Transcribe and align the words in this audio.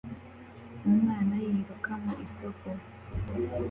Umwana 0.89 1.33
yiruka 1.43 1.91
mu 2.03 2.13
isoko 2.25 2.67